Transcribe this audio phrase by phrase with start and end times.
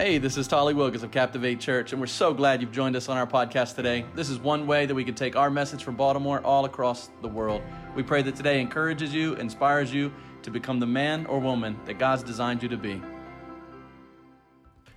[0.00, 3.10] Hey, this is Tally Wilgis of Captivate Church, and we're so glad you've joined us
[3.10, 4.06] on our podcast today.
[4.14, 7.28] This is one way that we can take our message from Baltimore all across the
[7.28, 7.60] world.
[7.94, 10.10] We pray that today encourages you, inspires you
[10.40, 13.02] to become the man or woman that God's designed you to be.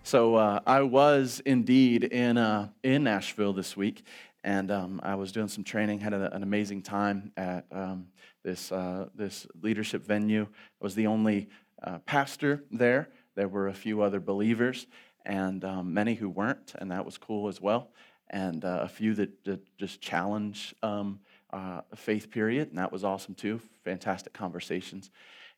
[0.03, 4.05] So uh, I was indeed in uh, in Nashville this week,
[4.41, 5.99] and um, I was doing some training.
[5.99, 8.07] Had a, an amazing time at um,
[8.41, 10.43] this uh, this leadership venue.
[10.43, 10.47] I
[10.79, 11.49] was the only
[11.83, 14.87] uh, pastor there there were a few other believers
[15.25, 17.91] and um, many who weren't, and that was cool as well.
[18.29, 21.19] And uh, a few that, that just challenge um,
[21.51, 23.61] uh, faith period, and that was awesome too.
[23.83, 25.11] Fantastic conversations.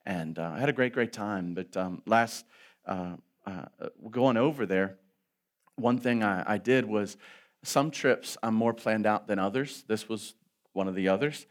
[0.05, 1.53] And uh, I had a great, great time.
[1.53, 2.45] But um, last,
[2.85, 3.65] uh, uh,
[4.11, 4.97] going over there,
[5.77, 7.17] one thing I, I did was
[7.63, 9.83] some trips I'm more planned out than others.
[9.87, 10.35] This was
[10.73, 11.47] one of the others.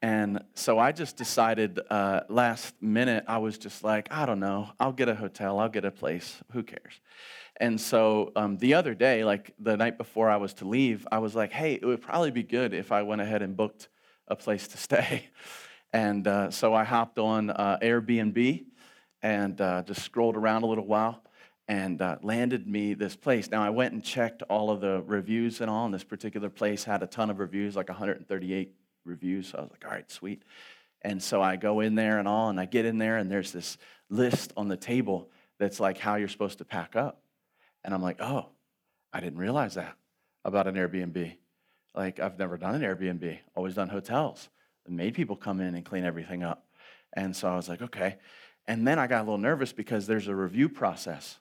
[0.00, 4.70] And so I just decided uh, last minute, I was just like, I don't know,
[4.78, 7.00] I'll get a hotel, I'll get a place, who cares?
[7.56, 11.18] And so um, the other day, like the night before I was to leave, I
[11.18, 13.88] was like, hey, it would probably be good if I went ahead and booked
[14.28, 15.24] a place to stay.
[15.92, 18.66] And uh, so I hopped on uh, Airbnb
[19.22, 21.22] and uh, just scrolled around a little while
[21.66, 23.50] and uh, landed me this place.
[23.50, 26.84] Now, I went and checked all of the reviews and all, and this particular place
[26.84, 28.74] had a ton of reviews, like 138
[29.08, 29.48] reviews.
[29.48, 30.42] So I was like, all right, sweet.
[31.02, 33.52] And so I go in there and all, and I get in there, and there's
[33.52, 33.78] this
[34.10, 37.22] list on the table that's like how you're supposed to pack up.
[37.84, 38.46] And I'm like, oh,
[39.12, 39.96] I didn't realize that
[40.44, 41.36] about an Airbnb.
[41.94, 44.48] Like, I've never done an Airbnb, always done hotels.
[44.86, 46.66] And made people come in and clean everything up.
[47.12, 48.16] And so I was like, okay.
[48.66, 51.38] And then I got a little nervous because there's a review process.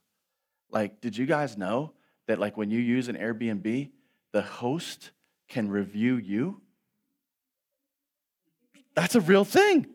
[0.72, 1.94] Like, did you guys know
[2.28, 3.92] that, like, when you use an Airbnb,
[4.34, 5.12] the host
[5.48, 6.62] can review you?
[8.98, 9.86] That's a real thing.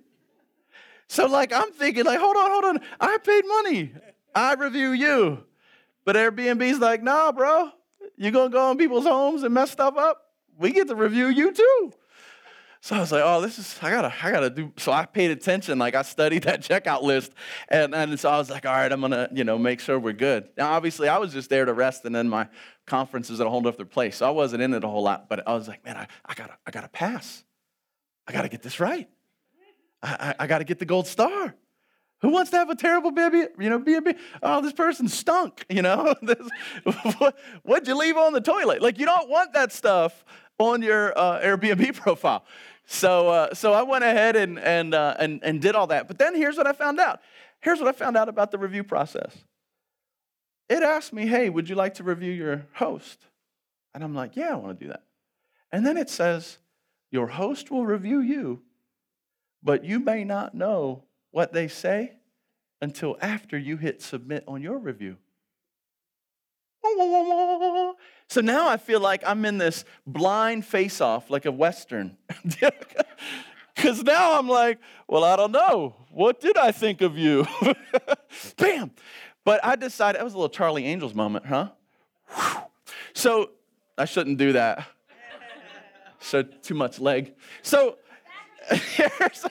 [1.09, 2.81] So, like, I'm thinking, like, hold on, hold on.
[3.01, 3.93] I paid money.
[4.33, 5.43] I review you.
[6.05, 7.71] But Airbnb's like, nah, bro.
[8.17, 10.31] You gonna go in people's homes and mess stuff up?
[10.57, 11.93] We get to review you too.
[12.81, 14.73] So I was like, oh, this is, I gotta, I gotta do.
[14.77, 17.33] So I paid attention, like I studied that checkout list.
[17.69, 20.13] And, and so I was like, all right, I'm gonna, you know, make sure we're
[20.13, 20.49] good.
[20.57, 22.47] Now, obviously, I was just there to rest, and then my
[22.87, 24.19] conference is at a whole other place.
[24.19, 26.35] So I wasn't in it a whole lot, but I was like, man, I, I
[26.35, 27.43] gotta, I gotta pass.
[28.27, 29.09] I got to get this right.
[30.03, 31.55] I, I, I got to get the gold star.
[32.23, 33.47] Who wants to have a terrible baby?
[33.59, 35.65] You know, be a be, oh, this person stunk.
[35.69, 36.39] You know, this,
[37.19, 38.81] what, what'd you leave on the toilet?
[38.81, 40.25] Like, you don't want that stuff
[40.59, 42.45] on your uh, Airbnb profile.
[42.87, 46.09] So, uh, so I went ahead and and, uh, and and did all that.
[46.09, 47.21] But then here's what I found out.
[47.61, 49.37] Here's what I found out about the review process.
[50.69, 53.27] It asked me, "Hey, would you like to review your host?"
[53.95, 55.05] And I'm like, "Yeah, I want to do that."
[55.71, 56.59] And then it says,
[57.13, 58.63] your host will review you,
[59.63, 62.15] but you may not know what they say
[62.81, 65.19] until after you hit submit on your review.
[68.29, 72.17] So now I feel like I'm in this blind face off, like a Western.
[73.75, 74.79] Because now I'm like,
[75.09, 75.97] well, I don't know.
[76.11, 77.47] What did I think of you?
[78.59, 78.91] Bam!
[79.45, 81.71] But I decided, that was a little Charlie Angels moment, huh?
[83.15, 83.51] So
[83.97, 84.87] I shouldn't do that
[86.23, 87.35] so too much leg.
[87.63, 87.99] So
[88.71, 89.45] here's,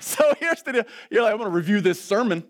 [0.00, 0.84] so here's the deal.
[1.10, 2.44] You're like, I'm going to review this sermon.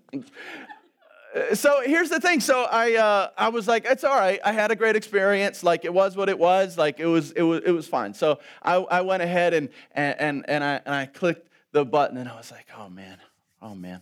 [1.53, 2.41] So here's the thing.
[2.41, 4.41] So I, uh, I was like, it's all right.
[4.45, 5.63] I had a great experience.
[5.63, 6.79] Like it was what it was.
[6.79, 8.15] Like it was, it was, it was fine.
[8.15, 12.29] So I, I went ahead and, and, and, I, and I clicked the button and
[12.29, 13.19] I was like, oh man,
[13.61, 14.01] oh man,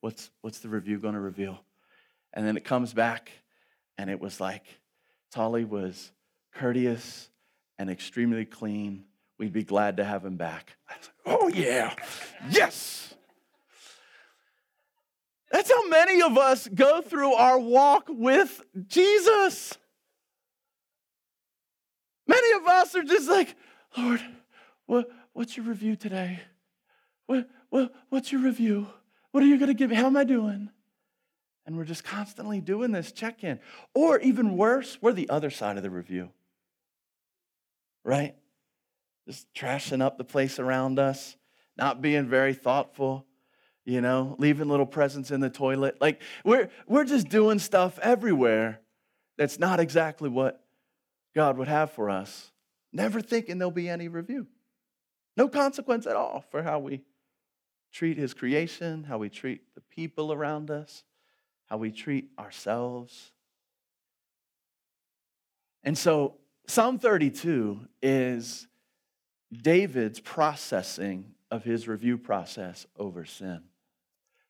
[0.00, 1.60] what's, what's the review going to reveal?
[2.34, 3.32] And then it comes back
[3.96, 4.64] and it was like,
[5.30, 6.12] Tally was
[6.54, 7.30] courteous
[7.78, 9.04] and extremely clean.
[9.38, 10.76] We'd be glad to have him back.
[10.88, 11.94] Like, oh, yeah.
[12.50, 13.14] Yes.
[15.52, 19.76] That's how many of us go through our walk with Jesus.
[22.26, 23.54] Many of us are just like,
[23.96, 24.20] Lord,
[24.86, 26.40] what, what's your review today?
[27.26, 28.88] What, what, what's your review?
[29.30, 29.96] What are you going to give me?
[29.96, 30.70] How am I doing?
[31.66, 33.60] And we're just constantly doing this check in.
[33.94, 36.30] Or even worse, we're the other side of the review
[38.06, 38.36] right?
[39.26, 41.36] Just trashing up the place around us,
[41.76, 43.26] not being very thoughtful,
[43.84, 45.96] you know, leaving little presents in the toilet.
[46.00, 48.80] Like we're we're just doing stuff everywhere
[49.36, 50.64] that's not exactly what
[51.34, 52.52] God would have for us.
[52.92, 54.46] Never thinking there'll be any review.
[55.36, 57.02] No consequence at all for how we
[57.92, 61.02] treat his creation, how we treat the people around us,
[61.66, 63.32] how we treat ourselves.
[65.82, 66.36] And so
[66.68, 68.66] Psalm 32 is
[69.52, 73.62] David's processing of his review process over sin.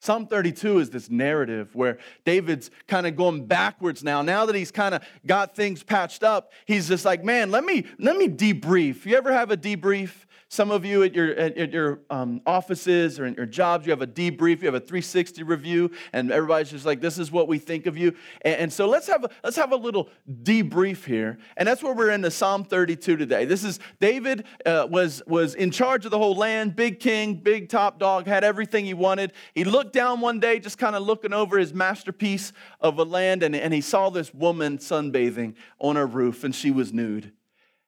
[0.01, 4.23] Psalm 32 is this narrative where David's kind of going backwards now.
[4.23, 7.85] Now that he's kind of got things patched up, he's just like, man, let me
[7.99, 9.07] let me debrief.
[9.07, 10.27] You ever have a debrief?
[10.49, 13.91] Some of you at your, at, at your um, offices or in your jobs, you
[13.91, 17.49] have a debrief, you have a 360 review, and everybody's just like, this is what
[17.49, 18.15] we think of you.
[18.43, 20.09] And, and so let's have, a, let's have a little
[20.45, 21.39] debrief here.
[21.57, 23.45] And that's where we're in the Psalm 32 today.
[23.45, 27.69] This is David uh, was, was in charge of the whole land, big king, big
[27.69, 29.33] top dog, had everything he wanted.
[29.53, 33.43] He looked down one day, just kind of looking over his masterpiece of a land,
[33.43, 37.33] and, and he saw this woman sunbathing on her roof, and she was nude.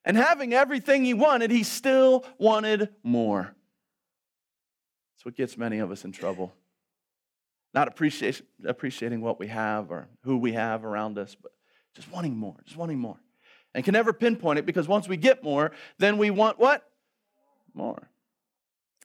[0.05, 3.55] And having everything he wanted, he still wanted more.
[5.15, 6.53] That's what gets many of us in trouble.
[7.75, 11.53] Not appreciation, appreciating what we have or who we have around us, but
[11.95, 13.21] just wanting more, just wanting more.
[13.75, 16.89] And can never pinpoint it because once we get more, then we want what?
[17.75, 18.09] More.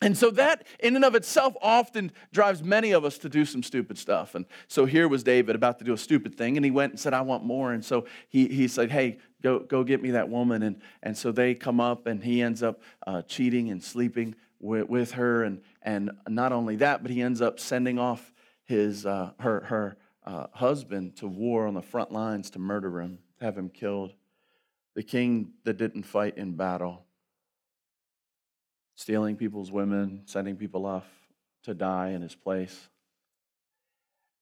[0.04, 3.64] And so that, in and of itself, often drives many of us to do some
[3.64, 4.36] stupid stuff.
[4.36, 7.00] And so here was David about to do a stupid thing, and he went and
[7.00, 7.72] said, I want more.
[7.72, 10.62] And so he, he said, Hey, go, go get me that woman.
[10.62, 14.90] And, and so they come up, and he ends up uh, cheating and sleeping with,
[14.90, 15.46] with her.
[15.46, 18.34] And, and not only that, but he ends up sending off
[18.66, 23.20] his, uh, her, her uh, husband to war on the front lines to murder him,
[23.40, 24.12] have him killed.
[24.96, 27.06] The king that didn't fight in battle
[28.96, 31.06] stealing people's women, sending people off
[31.64, 32.90] to die in his place.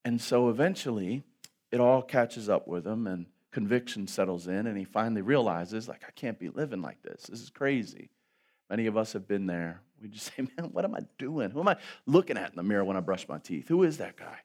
[0.04, 1.24] And so eventually,
[1.72, 6.04] it all catches up with him, and conviction settles in, and he finally realizes, like,
[6.08, 7.24] I can't be living like this.
[7.24, 8.10] This is crazy.
[8.70, 9.82] Many of us have been there.
[10.02, 11.52] We just say, man, what am I doing?
[11.52, 13.68] Who am I looking at in the mirror when I brush my teeth?
[13.68, 14.40] Who is that guy?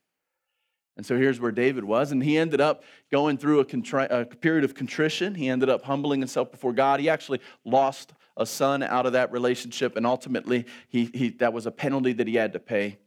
[0.97, 2.83] And so here's where David was, and he ended up
[3.13, 5.35] going through a, contri- a period of contrition.
[5.35, 7.01] He ended up humbling himself before God.
[7.01, 11.67] He actually lost a son out of that relationship, and ultimately, he, he, that was
[11.67, 12.99] a penalty that he had to pay.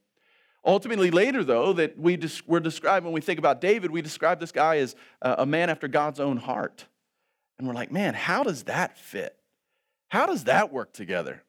[0.65, 4.39] Ultimately, later, though, that we des- we're described when we think about David, we describe
[4.39, 6.85] this guy as a man after God's own heart.
[7.57, 9.35] And we're like, man, how does that fit?
[10.09, 11.43] How does that work together?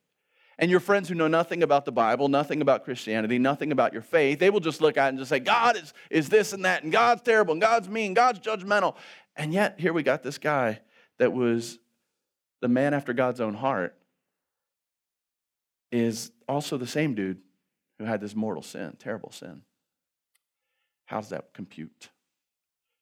[0.58, 4.02] And your friends who know nothing about the Bible, nothing about Christianity, nothing about your
[4.02, 6.66] faith, they will just look at it and just say, God is, is this and
[6.66, 8.94] that, and God's terrible, and God's mean, God's judgmental.
[9.36, 10.80] And yet, here we got this guy
[11.18, 11.78] that was
[12.60, 13.96] the man after God's own heart,
[15.92, 17.38] is also the same dude
[17.98, 19.62] who had this mortal sin, terrible sin.
[21.06, 22.10] How does that compute?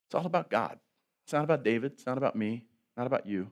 [0.06, 0.78] It's all about God.
[1.24, 1.92] It's not about David.
[1.92, 2.64] It's not about me.
[2.96, 3.50] Not about you.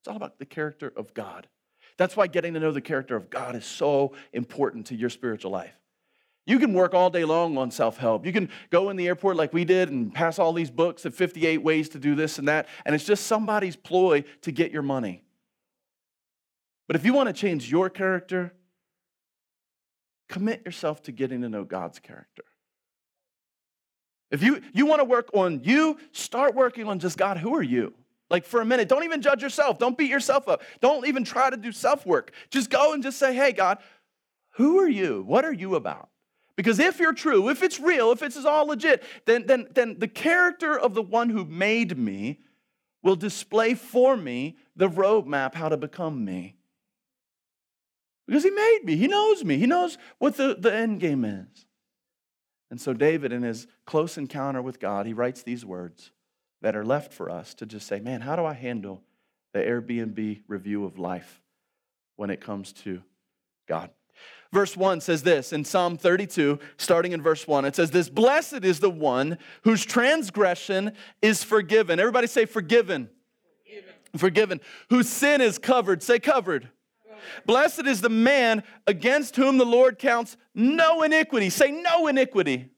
[0.00, 1.48] It's all about the character of God.
[1.96, 5.50] That's why getting to know the character of God is so important to your spiritual
[5.50, 5.74] life.
[6.46, 8.26] You can work all day long on self help.
[8.26, 11.14] You can go in the airport like we did and pass all these books of
[11.14, 14.82] 58 ways to do this and that, and it's just somebody's ploy to get your
[14.82, 15.23] money.
[16.86, 18.52] But if you want to change your character,
[20.28, 22.44] commit yourself to getting to know God's character.
[24.30, 27.62] If you, you want to work on you, start working on just God, who are
[27.62, 27.94] you?
[28.30, 29.78] Like for a minute, don't even judge yourself.
[29.78, 30.62] Don't beat yourself up.
[30.80, 32.32] Don't even try to do self work.
[32.50, 33.78] Just go and just say, hey, God,
[34.52, 35.22] who are you?
[35.26, 36.08] What are you about?
[36.56, 40.08] Because if you're true, if it's real, if it's all legit, then, then, then the
[40.08, 42.40] character of the one who made me
[43.02, 46.56] will display for me the roadmap how to become me.
[48.26, 51.66] Because he made me, he knows me, he knows what the, the end game is.
[52.70, 56.10] And so, David, in his close encounter with God, he writes these words
[56.62, 59.02] that are left for us to just say, man, how do I handle
[59.52, 61.42] the Airbnb review of life
[62.16, 63.02] when it comes to
[63.68, 63.90] God?
[64.52, 67.64] Verse 1 says this in Psalm 32, starting in verse 1.
[67.64, 71.98] It says, This blessed is the one whose transgression is forgiven.
[71.98, 73.10] Everybody say, forgiven.
[73.66, 73.94] Forgiven.
[74.16, 74.60] forgiven.
[74.90, 76.04] Whose sin is covered.
[76.04, 76.70] Say, covered.
[77.46, 81.50] Blessed is the man against whom the Lord counts no iniquity.
[81.50, 82.70] Say, no iniquity.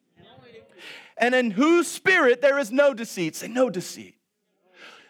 [1.19, 3.37] And in whose spirit there is no deceit.
[3.37, 4.16] Say, no deceit.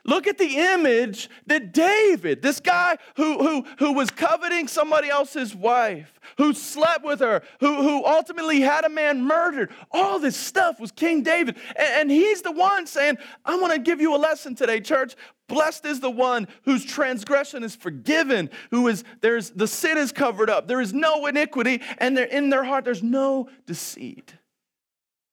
[0.06, 5.54] Look at the image that David, this guy who, who, who was coveting somebody else's
[5.54, 10.78] wife, who slept with her, who, who ultimately had a man murdered, all this stuff
[10.78, 11.56] was King David.
[11.75, 15.16] And, and he's the one saying, I want to give you a lesson today, church.
[15.48, 20.50] Blessed is the one whose transgression is forgiven, who is there's the sin is covered
[20.50, 20.66] up.
[20.66, 24.34] There is no iniquity, and in their heart there's no deceit.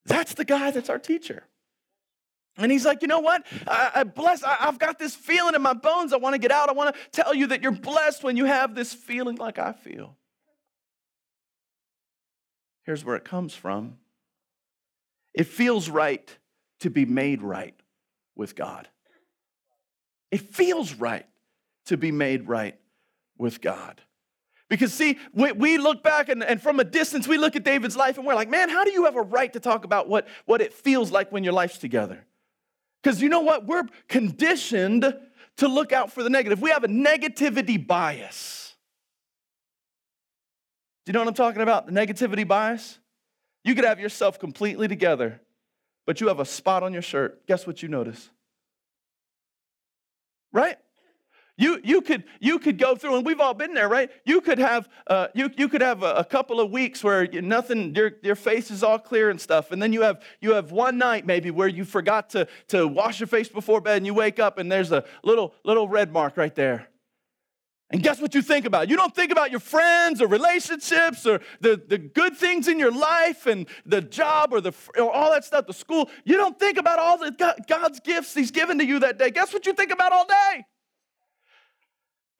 [0.06, 1.48] That's the guy that's our teacher.
[2.58, 3.46] And he's like, you know what?
[3.68, 4.44] I, I bless.
[4.44, 6.14] I, I've got this feeling in my bones.
[6.14, 6.70] I want to get out.
[6.70, 9.74] I want to tell you that you're blessed when you have this feeling like I
[9.74, 10.16] feel.
[12.84, 13.98] Here's where it comes from.
[15.34, 16.38] It feels right
[16.82, 17.76] to be made right
[18.36, 18.88] with God.
[20.30, 21.26] It feels right
[21.86, 22.78] to be made right
[23.38, 24.02] with God.
[24.70, 27.96] Because, see, we, we look back and, and from a distance, we look at David's
[27.96, 30.28] life and we're like, man, how do you have a right to talk about what,
[30.46, 32.26] what it feels like when your life's together?
[33.04, 33.66] Because you know what?
[33.66, 35.14] We're conditioned
[35.58, 36.62] to look out for the negative.
[36.62, 38.76] We have a negativity bias.
[41.06, 41.86] Do you know what I'm talking about?
[41.86, 43.00] The negativity bias?
[43.66, 45.42] You could have yourself completely together,
[46.06, 47.46] but you have a spot on your shirt.
[47.46, 48.30] Guess what you notice?
[50.54, 50.78] Right?
[51.56, 54.10] You, you, could, you could go through, and we've all been there, right?
[54.26, 57.94] You could have, uh, you, you could have a, a, couple of weeks where nothing,
[57.94, 59.72] your, your face is all clear and stuff.
[59.72, 63.20] And then you have, you have one night maybe where you forgot to, to wash
[63.20, 66.38] your face before bed and you wake up and there's a little, little red mark
[66.38, 66.88] right there.
[67.92, 68.90] And guess what you think about?
[68.90, 72.92] You don't think about your friends or relationships or the, the good things in your
[72.92, 76.10] life and the job or, the, or all that stuff, the school.
[76.26, 79.30] You don't think about all the God's gifts He's given to you that day.
[79.30, 80.66] Guess what you think about all day?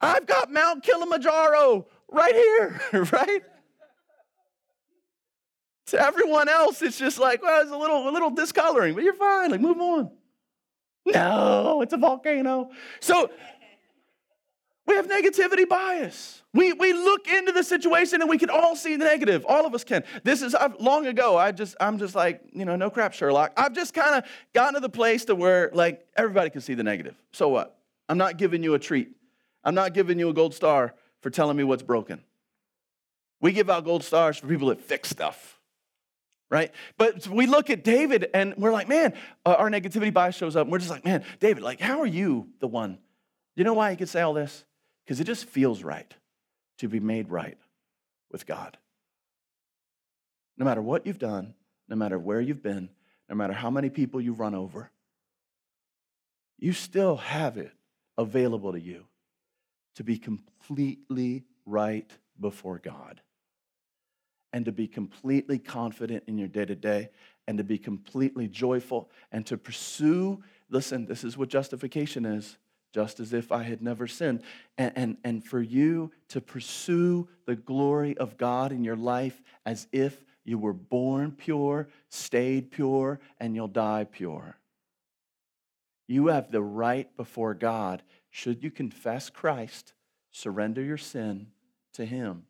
[0.04, 2.82] I've got Mount Kilimanjaro right here,
[3.12, 3.42] right?
[5.88, 9.14] To everyone else, it's just like, well, it's a little, a little discoloring, but you're
[9.14, 9.52] fine.
[9.52, 10.12] Like, move on.
[11.06, 12.72] No, it's a volcano.
[13.00, 13.30] So
[14.86, 16.42] we have negativity bias.
[16.54, 19.46] We, we look into the situation and we can all see the negative.
[19.48, 20.04] All of us can.
[20.24, 21.38] This is I've, long ago.
[21.38, 23.54] I just I'm just like you know no crap Sherlock.
[23.58, 26.84] I've just kind of gotten to the place to where like everybody can see the
[26.84, 27.16] negative.
[27.32, 27.78] So what?
[28.08, 29.16] I'm not giving you a treat.
[29.64, 32.22] I'm not giving you a gold star for telling me what's broken.
[33.40, 35.60] We give out gold stars for people that fix stuff,
[36.50, 36.72] right?
[36.98, 39.14] But we look at David and we're like, man,
[39.46, 42.08] uh, our negativity bias shows up and we're just like, man, David, like, how are
[42.08, 43.00] you the one?
[43.56, 44.64] You know why he could say all this?
[45.04, 46.14] Because it just feels right
[46.80, 47.58] to be made right
[48.32, 48.78] with God.
[50.58, 51.54] No matter what you've done,
[51.88, 52.90] no matter where you've been,
[53.30, 54.92] no matter how many people you've run over,
[56.58, 57.72] you still have it
[58.18, 59.06] available to you
[59.96, 63.22] to be completely right before God
[64.52, 67.10] and to be completely confident in your day to day
[67.48, 70.44] and to be completely joyful and to pursue.
[70.70, 72.58] Listen, this is what justification is
[72.94, 74.44] just as if I had never sinned.
[74.78, 79.88] And, and, and for you to pursue the glory of God in your life as
[79.92, 84.58] if you were born pure, stayed pure, and you'll die pure.
[86.08, 88.04] You have the right before God
[88.36, 89.94] should you confess Christ,
[90.32, 91.50] surrender your sin
[91.94, 92.46] to Him.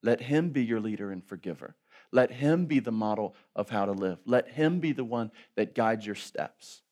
[0.00, 1.74] Let Him be your leader and forgiver.
[2.12, 4.20] Let Him be the model of how to live.
[4.24, 6.82] Let Him be the one that guides your steps.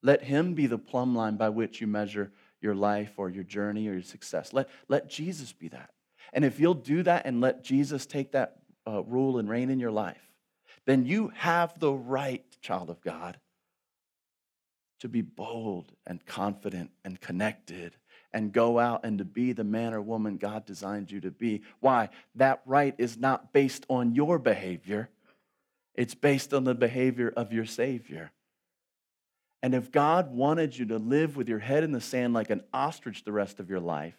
[0.00, 3.88] Let Him be the plumb line by which you measure your life or your journey
[3.88, 4.52] or your success.
[4.52, 5.90] Let, let Jesus be that.
[6.32, 9.80] And if you'll do that and let Jesus take that uh, rule and reign in
[9.80, 10.22] your life,
[10.86, 13.40] then you have the right, child of God,
[15.00, 17.96] to be bold and confident and connected
[18.32, 21.62] and go out and to be the man or woman God designed you to be.
[21.80, 22.10] Why?
[22.34, 25.08] That right is not based on your behavior,
[25.94, 28.30] it's based on the behavior of your Savior.
[29.62, 32.62] And if God wanted you to live with your head in the sand like an
[32.72, 34.14] ostrich the rest of your life,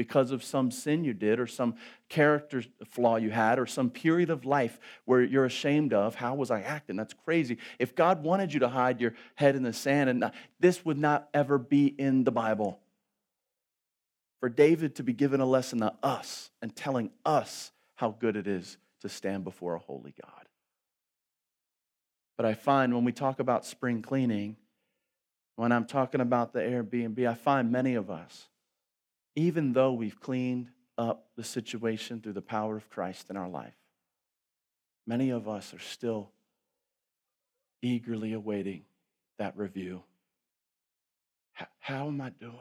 [0.00, 1.74] because of some sin you did or some
[2.08, 6.50] character flaw you had or some period of life where you're ashamed of how was
[6.50, 6.96] i acting?
[6.96, 7.58] That's crazy.
[7.78, 11.28] If god wanted you to hide your head in the sand and this would not
[11.34, 12.80] ever be in the bible.
[14.40, 18.46] For david to be given a lesson to us and telling us how good it
[18.46, 20.46] is to stand before a holy god.
[22.38, 24.56] But i find when we talk about spring cleaning
[25.56, 28.48] when i'm talking about the airbnb i find many of us
[29.36, 30.68] even though we've cleaned
[30.98, 33.76] up the situation through the power of Christ in our life,
[35.06, 36.30] many of us are still
[37.82, 38.82] eagerly awaiting
[39.38, 40.02] that review.
[41.78, 42.54] How, am I doing?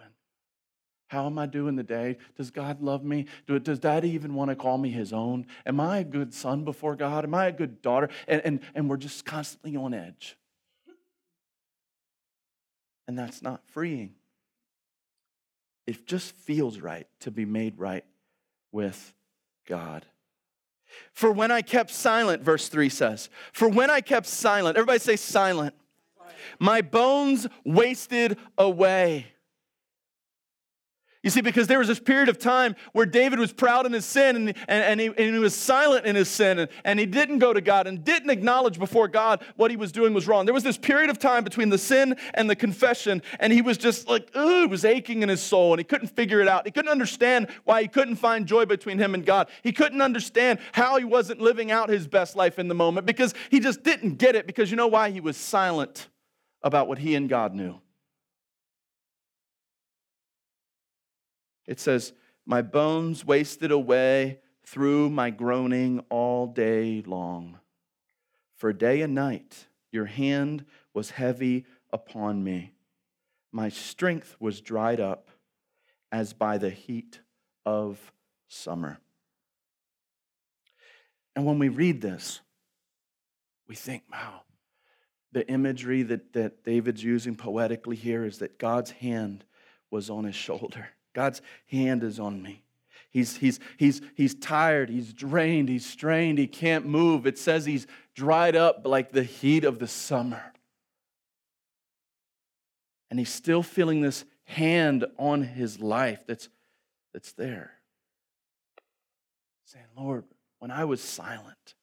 [1.07, 2.17] How am I doing today?
[2.37, 3.25] Does God love me?
[3.47, 5.45] Does daddy even want to call me his own?
[5.65, 7.23] Am I a good son before God?
[7.23, 8.09] Am I a good daughter?
[8.27, 10.37] And, and, and we're just constantly on edge.
[13.07, 14.13] And that's not freeing
[15.89, 18.05] it just feels right to be made right
[18.71, 19.11] with
[19.67, 20.05] God.
[21.13, 25.15] For when I kept silent, verse 3 says, For when I kept silent, everybody say
[25.15, 25.73] silent,
[26.59, 29.25] my bones wasted away.
[31.21, 34.05] You see, because there was this period of time where David was proud in his
[34.05, 37.05] sin and, and, and, he, and he was silent in his sin and, and he
[37.05, 40.45] didn't go to God and didn't acknowledge before God what he was doing was wrong.
[40.45, 43.77] There was this period of time between the sin and the confession, and he was
[43.77, 46.65] just like, ooh, it was aching in his soul and he couldn't figure it out.
[46.65, 49.49] He couldn't understand why he couldn't find joy between him and God.
[49.61, 53.33] He couldn't understand how he wasn't living out his best life in the moment because
[53.51, 55.11] he just didn't get it because you know why?
[55.11, 56.07] He was silent
[56.63, 57.81] about what he and God knew.
[61.69, 62.13] It says,
[62.47, 67.59] My bones wasted away through my groaning all day long.
[68.57, 72.73] For day and night your hand was heavy upon me.
[73.51, 75.29] My strength was dried up
[76.11, 77.19] as by the heat
[77.67, 77.99] of
[78.47, 78.99] summer.
[81.35, 82.41] And when we read this,
[83.67, 84.41] we think, wow,
[85.33, 89.45] the imagery that, that David's using poetically here is that God's hand
[89.91, 90.89] was on his shoulder.
[91.13, 92.63] God's hand is on me.
[93.11, 97.25] He's, he's, he's, he's tired, he's drained, he's strained, he can't move.
[97.25, 100.53] It says he's dried up like the heat of the summer.
[103.09, 106.49] And he's still feeling this hand on his life that's,
[107.13, 107.71] that's there.
[109.65, 110.25] Saying, Lord,
[110.59, 111.75] when I was silent,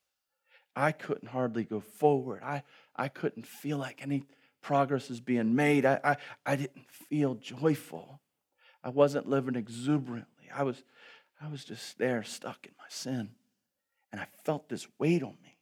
[0.75, 2.41] I couldn't hardly go forward.
[2.43, 2.63] I,
[2.95, 4.23] I couldn't feel like any
[4.61, 5.85] progress is being made.
[5.85, 8.21] I, I, I didn't feel joyful.
[8.87, 10.45] I wasn't living exuberantly.
[10.55, 10.81] I was,
[11.41, 13.31] I was just there stuck in my sin.
[14.13, 15.57] And I felt this weight on me.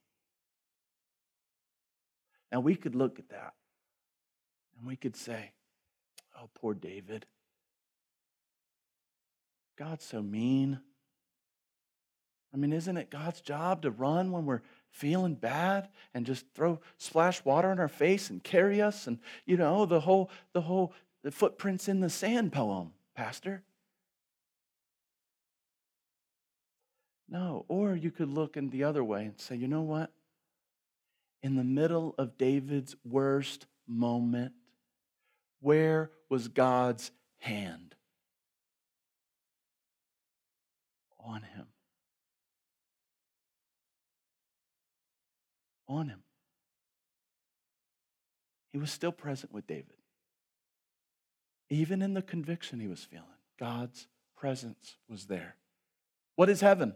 [2.51, 3.55] Now we could look at that
[4.77, 5.53] and we could say,
[6.39, 7.25] oh, poor David.
[9.75, 10.79] God's so mean.
[12.53, 16.79] I mean, isn't it God's job to run when we're feeling bad and just throw
[16.99, 19.17] splash water on our face and carry us and
[19.47, 23.63] you know the whole the whole the footprints in the sand poem, pastor?
[27.27, 30.11] No, or you could look in the other way and say, you know what?
[31.41, 34.53] In the middle of David's worst moment,
[35.59, 37.95] where was God's hand?
[41.19, 41.65] On him.
[45.87, 46.23] on him.
[48.71, 49.94] He was still present with David.
[51.69, 53.25] Even in the conviction he was feeling,
[53.59, 55.55] God's presence was there.
[56.35, 56.93] What is heaven?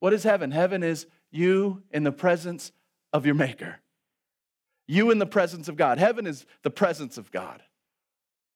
[0.00, 0.50] What is heaven?
[0.50, 2.72] Heaven is you in the presence
[3.12, 3.76] of your Maker.
[4.86, 5.98] You in the presence of God.
[5.98, 7.62] Heaven is the presence of God.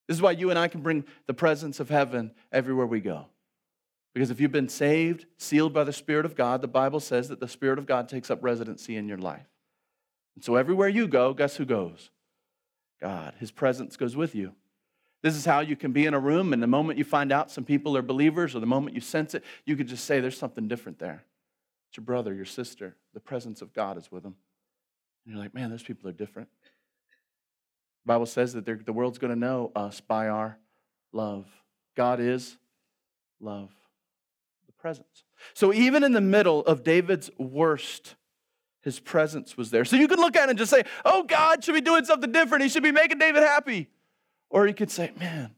[0.09, 3.27] This is why you and I can bring the presence of heaven everywhere we go.
[4.13, 7.39] Because if you've been saved, sealed by the Spirit of God, the Bible says that
[7.39, 9.47] the Spirit of God takes up residency in your life.
[10.35, 12.11] And so everywhere you go, guess who goes?
[13.01, 13.35] God.
[13.39, 14.53] His presence goes with you.
[15.23, 17.51] This is how you can be in a room, and the moment you find out
[17.51, 20.39] some people are believers, or the moment you sense it, you could just say, There's
[20.39, 21.25] something different there.
[21.89, 22.97] It's your brother, your sister.
[23.15, 24.37] The presence of God is with them.
[25.25, 26.49] And you're like, Man, those people are different.
[28.05, 30.59] The Bible says that the world's going to know us by our
[31.13, 31.47] love.
[31.97, 32.57] God is
[33.41, 33.71] love
[34.67, 35.25] the presence.
[35.55, 38.15] So even in the middle of David's worst,
[38.87, 39.85] his presence was there.
[39.85, 42.31] So you could look at it and just say, oh, God should be doing something
[42.31, 42.63] different.
[42.63, 43.89] He should be making David happy.
[44.49, 45.51] Or you could say, man,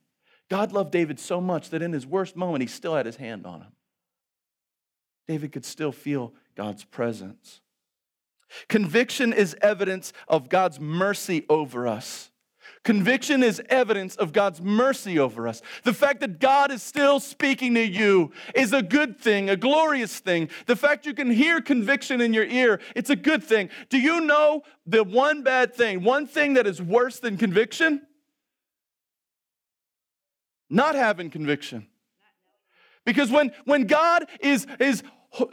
[0.48, 3.44] God loved David so much that in his worst moment, he still had his hand
[3.44, 3.72] on him.
[5.26, 7.60] David could still feel God's presence.
[8.66, 12.30] Conviction is evidence of God's mercy over us.
[12.84, 15.62] Conviction is evidence of God's mercy over us.
[15.84, 20.20] The fact that God is still speaking to you is a good thing, a glorious
[20.20, 20.48] thing.
[20.66, 23.70] The fact you can hear conviction in your ear, it's a good thing.
[23.88, 28.02] Do you know the one bad thing, one thing that is worse than conviction?
[30.70, 31.88] Not having conviction.
[33.04, 35.02] Because when, when God is, is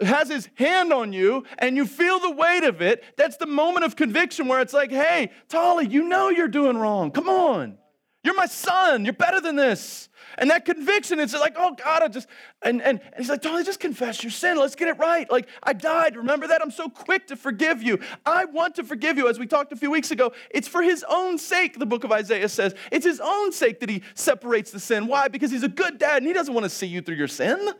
[0.02, 3.86] has his hand on you and you feel the weight of it, that's the moment
[3.86, 7.12] of conviction where it's like, hey, Tally, you know you're doing wrong.
[7.12, 7.78] Come on.
[8.24, 9.06] You're my son.
[9.06, 10.10] You're better than this.
[10.38, 12.28] And that conviction, it's like, oh God, I just,
[12.64, 14.58] and, and, and he's like, Tally, just confess your sin.
[14.58, 15.30] Let's get it right.
[15.30, 16.16] Like, I died.
[16.16, 16.62] Remember that?
[16.62, 18.00] I'm so quick to forgive you.
[18.26, 19.30] I want to forgive you.
[19.30, 22.12] As we talked a few weeks ago, it's for his own sake, the book of
[22.12, 22.74] Isaiah says.
[22.92, 25.06] It's his own sake that he separates the sin.
[25.06, 25.28] Why?
[25.28, 27.74] Because he's a good dad and he doesn't want to see you through your sin.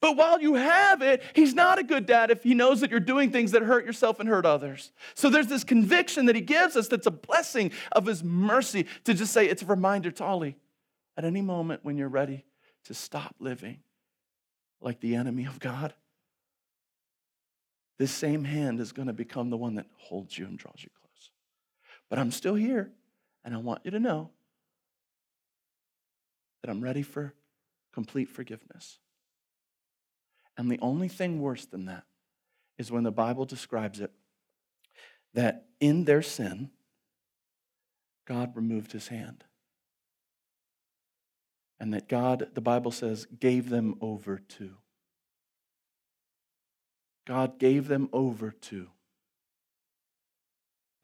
[0.00, 3.00] But while you have it, he's not a good dad if he knows that you're
[3.00, 4.92] doing things that hurt yourself and hurt others.
[5.14, 9.14] So there's this conviction that he gives us that's a blessing of his mercy to
[9.14, 10.56] just say, it's a reminder, Tally,
[11.16, 12.44] at any moment when you're ready
[12.84, 13.80] to stop living
[14.80, 15.92] like the enemy of God,
[17.98, 20.90] this same hand is going to become the one that holds you and draws you
[21.00, 21.30] close.
[22.08, 22.92] But I'm still here,
[23.44, 24.30] and I want you to know
[26.62, 27.34] that I'm ready for
[27.92, 29.00] complete forgiveness.
[30.58, 32.04] And the only thing worse than that
[32.76, 34.10] is when the Bible describes it
[35.34, 36.70] that in their sin,
[38.26, 39.44] God removed his hand.
[41.78, 44.70] And that God, the Bible says, gave them over to.
[47.24, 48.88] God gave them over to.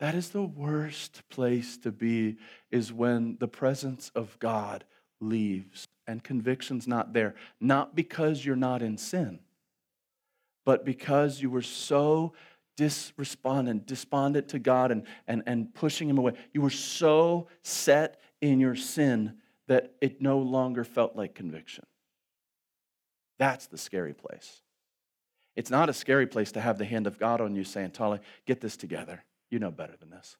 [0.00, 2.38] That is the worst place to be,
[2.72, 4.84] is when the presence of God
[5.20, 7.34] leaves and conviction's not there.
[7.60, 9.38] Not because you're not in sin,
[10.64, 12.33] but because you were so
[12.77, 16.33] disrespondent, despondent to God and, and, and pushing Him away.
[16.53, 19.35] You were so set in your sin
[19.68, 21.85] that it no longer felt like conviction.
[23.38, 24.62] That's the scary place.
[25.57, 28.20] It's not a scary place to have the hand of God on you saying, Tally,
[28.46, 29.24] get this together.
[29.50, 30.37] You know better than this.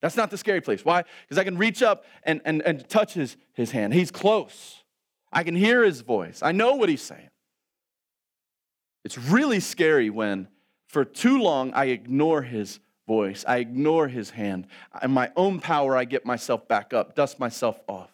[0.00, 0.84] That's not the scary place.
[0.84, 1.02] Why?
[1.22, 3.94] Because I can reach up and, and, and touch his, his hand.
[3.94, 4.82] He's close.
[5.32, 6.40] I can hear his voice.
[6.42, 7.30] I know what he's saying.
[9.04, 10.48] It's really scary when,
[10.88, 13.44] for too long, I ignore his voice.
[13.46, 14.66] I ignore his hand.
[15.02, 18.10] In my own power, I get myself back up, dust myself off.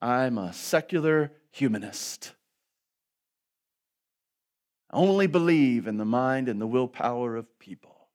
[0.00, 2.32] I'm a secular humanist.
[4.90, 8.08] I only believe in the mind and the willpower of people.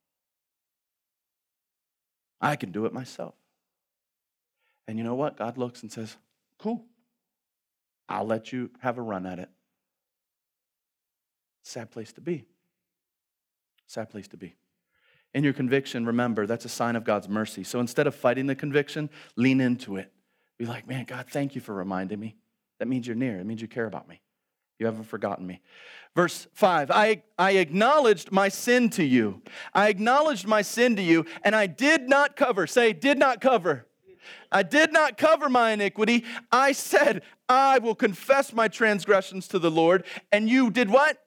[2.40, 3.34] I can do it myself.
[4.88, 5.36] And you know what?
[5.36, 6.16] God looks and says,
[6.58, 6.84] Cool.
[8.08, 9.48] I'll let you have a run at it.
[11.66, 12.44] Sad place to be.
[13.88, 14.54] Sad place to be.
[15.34, 17.64] In your conviction, remember that's a sign of God's mercy.
[17.64, 20.12] So instead of fighting the conviction, lean into it.
[20.58, 22.36] Be like, man, God, thank you for reminding me.
[22.78, 23.40] That means you're near.
[23.40, 24.20] It means you care about me.
[24.78, 25.60] You haven't forgotten me.
[26.14, 29.42] Verse 5 I, I acknowledged my sin to you.
[29.74, 32.68] I acknowledged my sin to you, and I did not cover.
[32.68, 33.86] Say, did not cover.
[34.52, 36.24] I did not cover my iniquity.
[36.52, 40.04] I said, I will confess my transgressions to the Lord.
[40.30, 41.25] And you did what?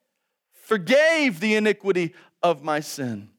[0.69, 3.29] Forgave the iniquity of my sin.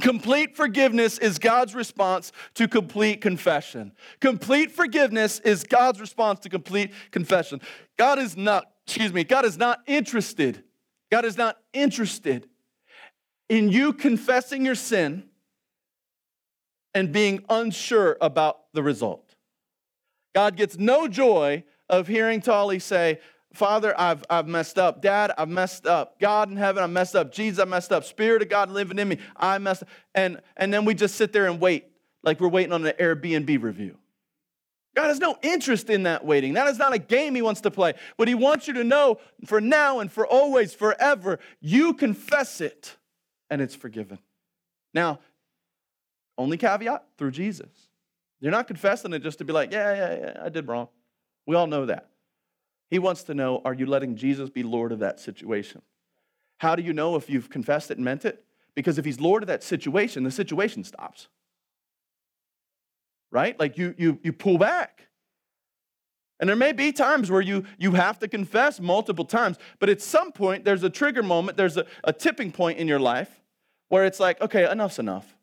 [0.00, 3.90] Complete forgiveness is God's response to complete confession.
[4.20, 7.60] Complete forgiveness is God's response to complete confession.
[7.98, 10.62] God is not, excuse me, God is not interested.
[11.10, 12.48] God is not interested
[13.48, 15.24] in you confessing your sin
[16.94, 19.34] and being unsure about the result.
[20.32, 23.18] God gets no joy of hearing Tally say,
[23.52, 25.02] Father, I've, I've messed up.
[25.02, 26.18] Dad, I've messed up.
[26.18, 27.32] God in heaven, I messed up.
[27.32, 28.04] Jesus, I messed up.
[28.04, 29.88] Spirit of God living in me, I messed up.
[30.14, 31.86] And, and then we just sit there and wait
[32.22, 33.98] like we're waiting on an Airbnb review.
[34.94, 36.54] God has no interest in that waiting.
[36.54, 37.94] That is not a game He wants to play.
[38.16, 42.96] But He wants you to know for now and for always, forever, you confess it
[43.50, 44.18] and it's forgiven.
[44.94, 45.20] Now,
[46.38, 47.68] only caveat through Jesus.
[48.40, 50.88] You're not confessing it just to be like, yeah, yeah, yeah, I did wrong.
[51.46, 52.08] We all know that.
[52.92, 55.80] He wants to know are you letting Jesus be Lord of that situation?
[56.58, 58.44] How do you know if you've confessed it and meant it?
[58.74, 61.28] Because if he's Lord of that situation, the situation stops.
[63.30, 63.58] Right?
[63.58, 65.08] Like you you you pull back.
[66.38, 70.02] And there may be times where you, you have to confess multiple times, but at
[70.02, 73.40] some point, there's a trigger moment, there's a, a tipping point in your life
[73.88, 75.34] where it's like, okay, enough's enough.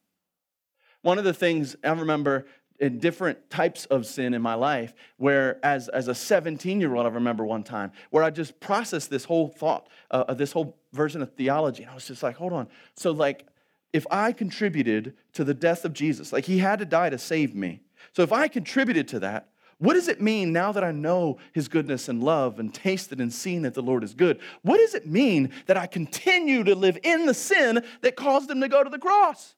[1.02, 2.46] One of the things I remember
[2.80, 7.06] in different types of sin in my life where as, as a 17 year old
[7.06, 11.22] i remember one time where i just processed this whole thought uh, this whole version
[11.22, 13.46] of theology and i was just like hold on so like
[13.94, 17.54] if i contributed to the death of jesus like he had to die to save
[17.56, 17.82] me
[18.14, 21.70] so if i contributed to that what does it mean now that I know his
[21.70, 24.40] goodness and love and tasted and seen that the Lord is good?
[24.62, 28.60] What does it mean that I continue to live in the sin that caused him
[28.60, 29.56] to go to the cross?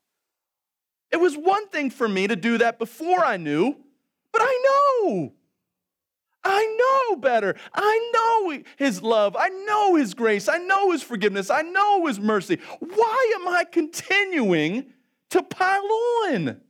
[1.11, 3.75] It was one thing for me to do that before I knew,
[4.31, 5.33] but I know.
[6.43, 7.55] I know better.
[7.73, 9.35] I know His love.
[9.37, 10.47] I know His grace.
[10.47, 11.49] I know His forgiveness.
[11.49, 12.59] I know His mercy.
[12.79, 14.93] Why am I continuing
[15.29, 15.87] to pile
[16.25, 16.61] on?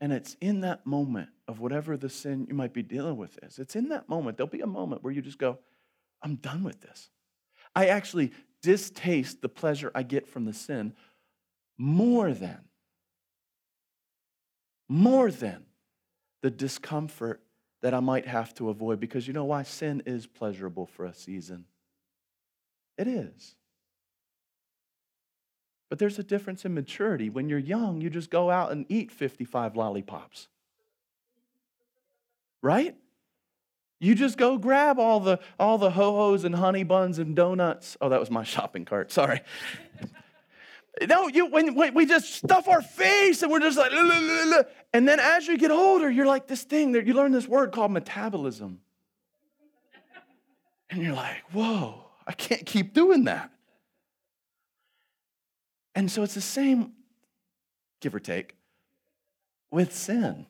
[0.00, 3.58] And it's in that moment of whatever the sin you might be dealing with is.
[3.58, 4.36] It's in that moment.
[4.36, 5.58] There'll be a moment where you just go,
[6.22, 7.10] I'm done with this.
[7.74, 8.32] I actually
[8.62, 10.94] distaste the pleasure I get from the sin
[11.78, 12.58] more than,
[14.88, 15.64] more than
[16.42, 17.40] the discomfort
[17.80, 18.98] that I might have to avoid.
[19.00, 19.62] Because you know why?
[19.62, 21.64] Sin is pleasurable for a season.
[22.96, 23.54] It is.
[25.88, 27.30] But there's a difference in maturity.
[27.30, 30.48] When you're young, you just go out and eat 55 lollipops.
[32.60, 32.96] Right?
[34.00, 37.96] You just go grab all the all the ho-hos and honey buns and donuts.
[38.00, 39.10] Oh, that was my shopping cart.
[39.10, 39.40] Sorry.
[41.06, 43.92] No, you when, when, we just stuff our face and we're just like,
[44.92, 47.72] and then as you get older, you're like this thing that you learn this word
[47.72, 48.80] called metabolism.
[50.90, 53.50] And you're like, whoa, I can't keep doing that.
[55.94, 56.92] And so it's the same,
[58.00, 58.56] give or take,
[59.70, 60.46] with sin.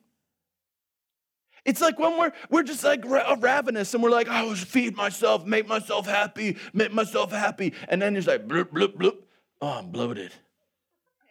[1.64, 5.44] It's like when we're we're just like ravenous and we're like, I will feed myself,
[5.44, 7.74] make myself happy, make myself happy.
[7.88, 9.16] And then it's like bloop, bloop, bloop.
[9.60, 10.32] Oh, I'm bloated.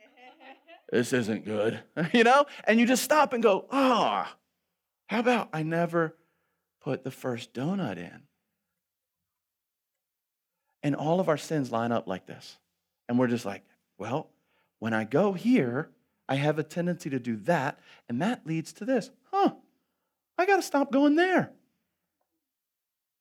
[0.92, 1.80] this isn't good,
[2.14, 2.46] you know?
[2.66, 4.38] And you just stop and go, ah, oh,
[5.08, 6.16] how about I never
[6.82, 8.24] put the first donut in?
[10.84, 12.58] And all of our sins line up like this.
[13.10, 13.64] And we're just like,
[13.98, 14.30] well,
[14.80, 15.90] when I go here,
[16.30, 19.10] I have a tendency to do that, and that leads to this.
[19.32, 19.52] Huh,
[20.38, 21.52] I got to stop going there.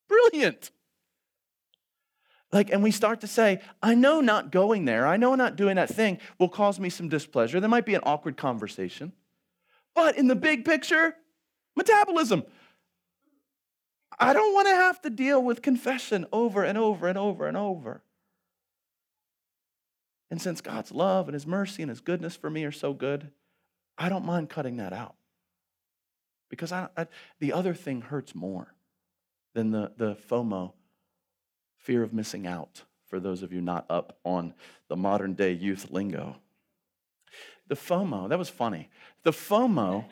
[0.09, 0.71] Brilliant.
[2.57, 5.77] Like, and we start to say, I know not going there, I know not doing
[5.77, 7.61] that thing will cause me some displeasure.
[7.61, 9.12] There might be an awkward conversation.
[9.95, 11.14] But in the big picture,
[11.77, 12.45] metabolism.
[14.19, 17.59] I don't want to have to deal with confession over and over and over and
[17.59, 18.03] over.
[20.31, 23.33] And since God's love and His mercy and His goodness for me are so good,
[23.99, 25.16] I don't mind cutting that out.
[26.49, 27.07] Because I, I,
[27.38, 28.75] the other thing hurts more
[29.55, 30.73] than the, the FOMO,
[31.87, 34.53] fear of missing out, for those of you not up on
[34.88, 36.35] the modern day youth lingo.
[37.68, 38.90] The FOMO, that was funny.
[39.22, 40.05] The FOMO,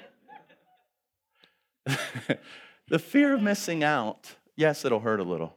[2.88, 5.56] the fear of missing out, yes, it'll hurt a little.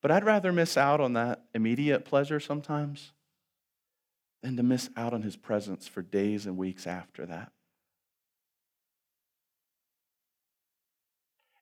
[0.00, 3.12] But I'd rather miss out on that immediate pleasure sometimes
[4.42, 7.52] than to miss out on his presence for days and weeks after that.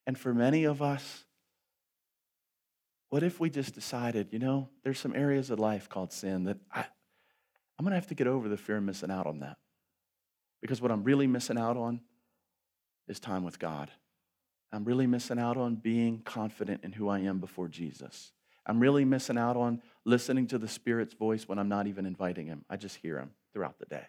[0.07, 1.25] And for many of us,
[3.11, 6.59] what if we just decided, you know, there's some areas of life called sin that
[6.73, 6.85] I,
[7.79, 9.59] I'm going to have to get over the fear of missing out on that.
[10.63, 12.01] Because what I'm really missing out on
[13.09, 13.91] is time with God.
[14.73, 18.33] I'm really missing out on being confident in who I am before Jesus.
[18.65, 22.47] I'm really missing out on listening to the Spirit's voice when I'm not even inviting
[22.47, 22.65] Him.
[22.71, 24.05] I just hear Him throughout the day.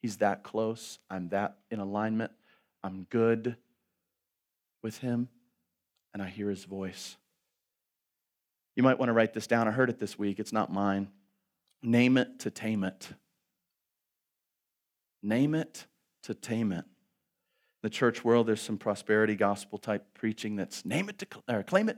[0.00, 0.98] He's that close.
[1.10, 2.32] I'm that in alignment.
[2.82, 3.56] I'm good
[4.82, 5.28] with Him,
[6.14, 7.18] and I hear His voice.
[8.76, 9.66] You might want to write this down.
[9.66, 10.38] I heard it this week.
[10.38, 11.08] It's not mine.
[11.82, 13.08] Name it to tame it.
[15.22, 15.86] Name it
[16.22, 16.84] to tame it
[17.86, 21.88] the church world, there's some prosperity gospel type preaching that's name it to or claim
[21.88, 21.96] it,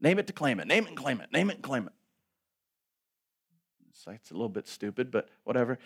[0.00, 1.92] name it to claim it, name it and claim it, name it and claim it.
[3.90, 5.78] It's, like, it's a little bit stupid, but whatever.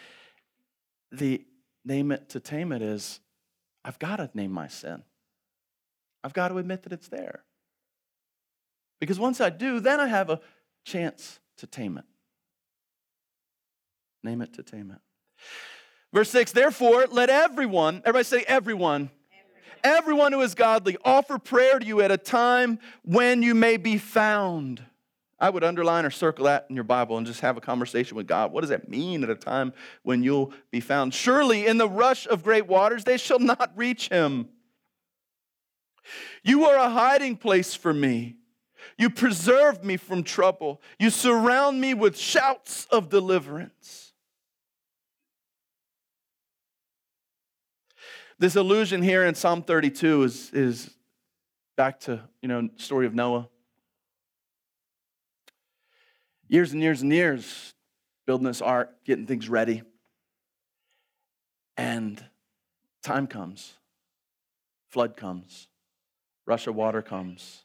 [1.12, 1.44] The
[1.84, 3.20] name it to tame it is
[3.84, 5.02] I've got to name my sin.
[6.24, 7.42] I've got to admit that it's there.
[9.00, 10.40] Because once I do, then I have a
[10.84, 12.04] chance to tame it.
[14.22, 14.98] Name it to tame it.
[16.12, 19.10] Verse 6 Therefore, let everyone, everybody say, everyone,
[19.82, 23.96] everyone who is godly, offer prayer to you at a time when you may be
[23.96, 24.82] found.
[25.38, 28.26] I would underline or circle that in your Bible and just have a conversation with
[28.26, 28.52] God.
[28.52, 31.14] What does that mean at a time when you'll be found?
[31.14, 34.50] Surely in the rush of great waters they shall not reach him.
[36.42, 38.36] You are a hiding place for me.
[38.96, 40.80] You preserve me from trouble.
[40.98, 44.12] You surround me with shouts of deliverance.
[48.38, 50.90] This allusion here in Psalm 32 is, is
[51.76, 53.48] back to, you know, story of Noah.
[56.48, 57.74] Years and years and years
[58.26, 59.82] building this ark, getting things ready.
[61.76, 62.24] And
[63.02, 63.74] time comes.
[64.88, 65.68] Flood comes.
[66.46, 67.64] Rush of water comes.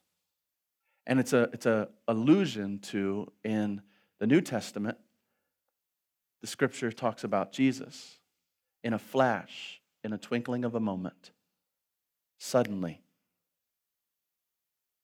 [1.07, 3.81] And it's a it's a allusion to in
[4.19, 4.97] the New Testament,
[6.41, 8.19] the scripture talks about Jesus
[8.83, 11.31] in a flash in a twinkling of a moment.
[12.37, 13.01] Suddenly,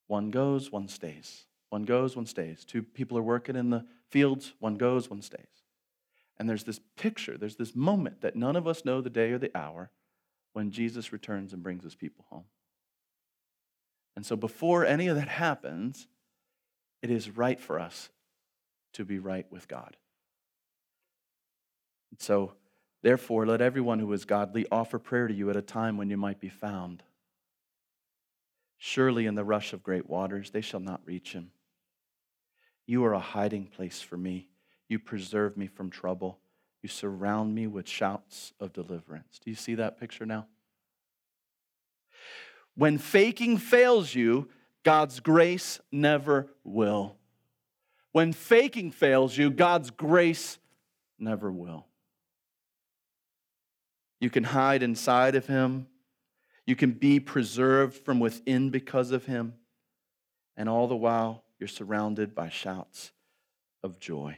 [0.06, 1.46] one goes, one stays.
[1.70, 2.64] One goes, one stays.
[2.64, 5.64] Two people are working in the fields, one goes, one stays.
[6.38, 9.40] And there's this picture, there's this moment that none of us know the day or
[9.40, 9.90] the hour
[10.54, 12.46] when Jesus returns and brings his people home.
[14.16, 16.08] And so, before any of that happens,
[17.02, 18.10] it is right for us
[18.94, 19.96] to be right with God.
[22.12, 22.54] And so,
[23.02, 26.18] Therefore, let everyone who is godly offer prayer to you at a time when you
[26.18, 27.04] might be found.
[28.78, 31.52] Surely, in the rush of great waters, they shall not reach him.
[32.86, 34.50] You are a hiding place for me.
[34.88, 36.40] You preserve me from trouble.
[36.84, 39.40] You surround me with shouts of deliverance.
[39.44, 40.48] Do you see that picture now?
[42.76, 44.50] When faking fails you,
[44.84, 47.18] God's grace never will.
[48.12, 50.58] When faking fails you, God's grace
[51.20, 51.86] never will.
[54.20, 55.88] You can hide inside of him.
[56.66, 59.54] You can be preserved from within because of him.
[60.56, 63.12] And all the while, you're surrounded by shouts
[63.84, 64.38] of joy.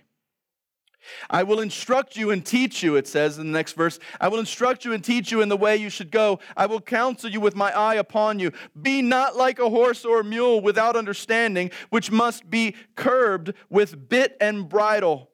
[1.29, 3.99] I will instruct you and teach you, it says in the next verse.
[4.19, 6.39] I will instruct you and teach you in the way you should go.
[6.55, 8.51] I will counsel you with my eye upon you.
[8.79, 14.09] Be not like a horse or a mule without understanding, which must be curbed with
[14.09, 15.29] bit and bridle,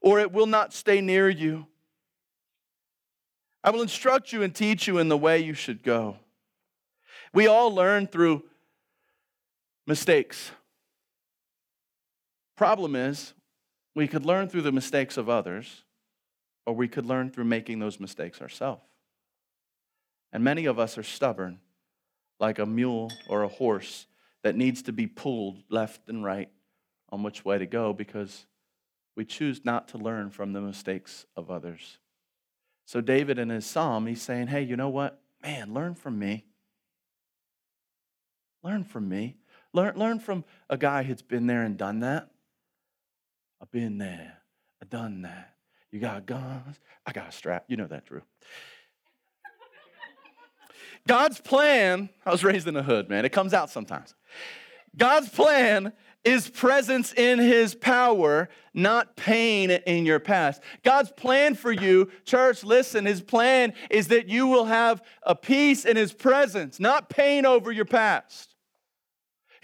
[0.00, 1.66] or it will not stay near you.
[3.62, 6.18] I will instruct you and teach you in the way you should go.
[7.32, 8.42] We all learn through
[9.86, 10.50] mistakes.
[12.56, 13.32] Problem is,
[13.94, 15.84] we could learn through the mistakes of others,
[16.66, 18.82] or we could learn through making those mistakes ourselves.
[20.32, 21.60] And many of us are stubborn,
[22.40, 24.06] like a mule or a horse
[24.42, 26.50] that needs to be pulled left and right
[27.10, 28.46] on which way to go because
[29.16, 31.98] we choose not to learn from the mistakes of others.
[32.86, 35.20] So, David in his psalm, he's saying, Hey, you know what?
[35.42, 36.44] Man, learn from me.
[38.62, 39.36] Learn from me.
[39.72, 42.30] Learn, learn from a guy who's been there and done that.
[43.64, 44.42] I've been there,
[44.82, 45.54] I've done that.
[45.90, 47.64] You got guns, I got a strap.
[47.66, 48.20] You know that, Drew.
[51.08, 53.24] God's plan, I was raised in the hood, man.
[53.24, 54.14] It comes out sometimes.
[54.94, 60.60] God's plan is presence in his power, not pain in your past.
[60.82, 65.86] God's plan for you, church, listen, his plan is that you will have a peace
[65.86, 68.53] in his presence, not pain over your past.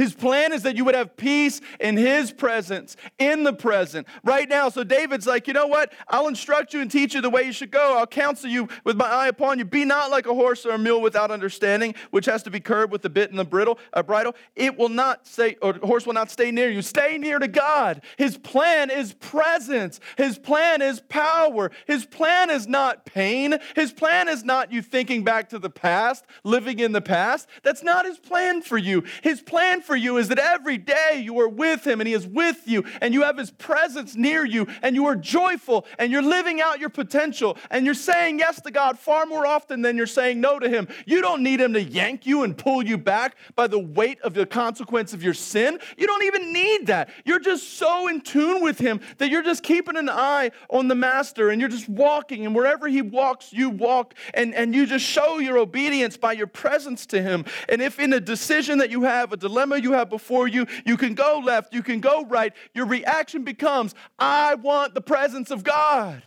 [0.00, 4.48] His plan is that you would have peace in His presence, in the present, right
[4.48, 4.70] now.
[4.70, 5.92] So David's like, you know what?
[6.08, 7.98] I'll instruct you and teach you the way you should go.
[7.98, 9.66] I'll counsel you with my eye upon you.
[9.66, 12.90] Be not like a horse or a mule without understanding, which has to be curbed
[12.90, 14.34] with the bit and the bridle, a bridle.
[14.56, 16.80] It will not say, or horse will not stay near you.
[16.80, 18.00] Stay near to God.
[18.16, 20.00] His plan is presence.
[20.16, 21.70] His plan is power.
[21.86, 23.58] His plan is not pain.
[23.76, 27.50] His plan is not you thinking back to the past, living in the past.
[27.62, 29.04] That's not His plan for you.
[29.22, 32.26] His plan for you is that every day you are with Him and He is
[32.26, 36.22] with you and you have His presence near you and you are joyful and you're
[36.22, 40.06] living out your potential and you're saying yes to God far more often than you're
[40.06, 40.88] saying no to Him.
[41.06, 44.34] You don't need Him to yank you and pull you back by the weight of
[44.34, 45.78] the consequence of your sin.
[45.96, 47.10] You don't even need that.
[47.24, 50.94] You're just so in tune with Him that you're just keeping an eye on the
[50.94, 55.04] Master and you're just walking and wherever He walks, you walk and, and you just
[55.04, 57.44] show your obedience by your presence to Him.
[57.68, 60.66] And if in a decision that you have, a dilemma you have before you.
[60.84, 62.52] You can go left, you can go right.
[62.74, 66.22] Your reaction becomes, I want the presence of God.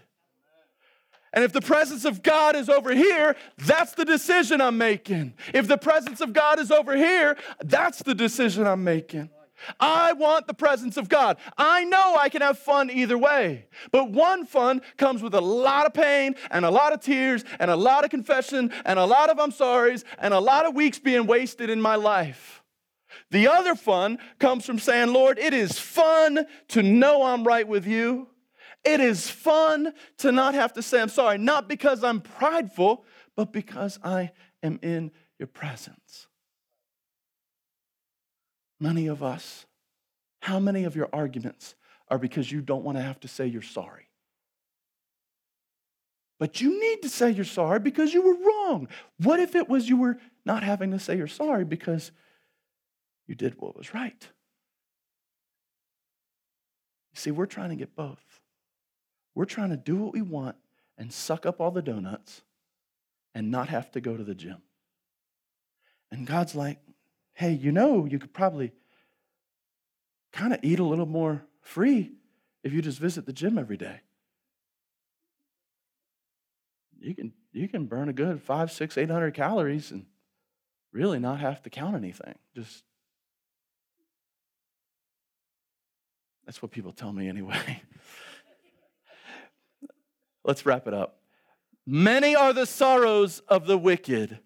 [1.33, 5.33] And if the presence of God is over here, that's the decision I'm making.
[5.51, 9.29] If the presence of God is over here, that's the decision I'm making.
[9.79, 11.37] I want the presence of God.
[11.57, 15.85] I know I can have fun either way, but one fun comes with a lot
[15.85, 19.29] of pain and a lot of tears and a lot of confession and a lot
[19.29, 22.62] of I'm sorry's and a lot of weeks being wasted in my life.
[23.31, 27.87] The other fun comes from saying, Lord, it is fun to know I'm right with
[27.87, 28.27] you.
[28.83, 33.05] It is fun to not have to say I'm sorry, not because I'm prideful,
[33.35, 34.31] but because I
[34.61, 36.27] am in your presence.
[38.79, 39.65] Many of us,
[40.41, 41.75] how many of your arguments
[42.09, 44.09] are because you don't want to have to say you're sorry?
[46.39, 48.89] But you need to say you're sorry because you were wrong.
[49.19, 52.11] What if it was you were not having to say you're sorry because
[53.27, 54.27] you did what was right.
[57.13, 58.41] You see, we're trying to get both.
[59.35, 60.55] We're trying to do what we want
[60.97, 62.41] and suck up all the donuts
[63.33, 64.61] and not have to go to the gym.
[66.11, 66.79] And God's like,
[67.33, 68.71] hey, you know, you could probably
[70.31, 72.11] kind of eat a little more free
[72.63, 74.01] if you just visit the gym every day.
[76.99, 80.05] You can, you can burn a good five, six, eight hundred calories and
[80.91, 82.35] really not have to count anything.
[82.55, 82.83] Just
[86.45, 87.81] That's what people tell me anyway.
[90.43, 91.19] Let's wrap it up.
[91.85, 94.39] Many are the sorrows of the wicked,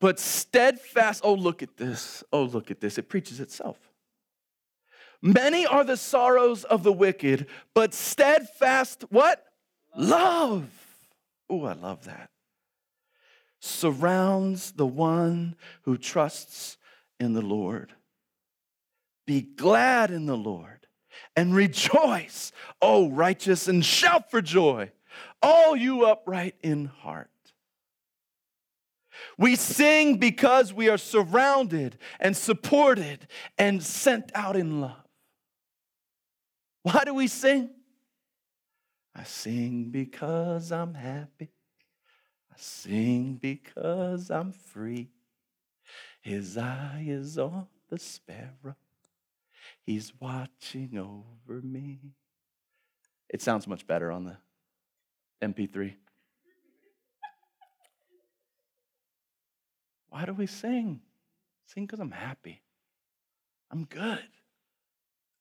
[0.00, 1.20] but steadfast.
[1.24, 2.24] Oh, look at this.
[2.32, 2.98] Oh, look at this.
[2.98, 3.78] It preaches itself.
[5.22, 9.44] Many are the sorrows of the wicked, but steadfast what?
[9.96, 10.70] Love.
[11.48, 12.30] Oh, I love that.
[13.60, 16.78] Surrounds the one who trusts
[17.18, 17.92] in the Lord.
[19.26, 20.86] Be glad in the Lord
[21.36, 24.90] and rejoice, O righteous, and shout for joy,
[25.42, 27.30] all you upright in heart.
[29.36, 33.26] We sing because we are surrounded and supported
[33.58, 34.96] and sent out in love.
[36.82, 37.70] Why do we sing?
[39.14, 41.50] I sing because I'm happy.
[42.50, 45.10] I sing because I'm free.
[46.22, 48.76] His eye is on the sparrow.
[49.86, 52.14] He's watching over me.
[53.28, 54.36] It sounds much better on the
[55.42, 55.94] MP3.
[60.08, 61.00] Why do we sing?
[61.66, 62.62] Sing because I'm happy.
[63.70, 64.26] I'm good.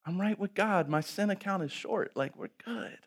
[0.06, 0.88] I'm right with God.
[0.88, 2.16] My sin account is short.
[2.16, 3.00] Like, we're good.